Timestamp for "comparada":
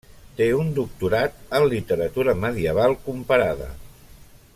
3.11-3.69